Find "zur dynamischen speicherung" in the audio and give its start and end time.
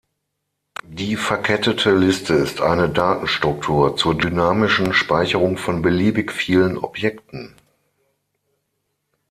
3.97-5.57